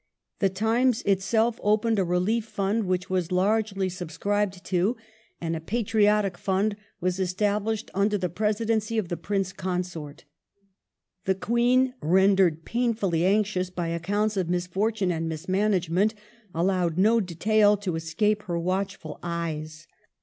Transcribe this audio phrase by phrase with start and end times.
[0.39, 4.97] The Times itself opened a relief fund which was largely subscribed to,
[5.39, 10.25] and a Patriotic Fund was established under the presidency of the Prince Consort.
[11.25, 16.15] The Queen, i*endered painfully anxious by accounts of misfortune and mismanagement,
[16.55, 19.85] allowed no detail to escape her watchful eyes.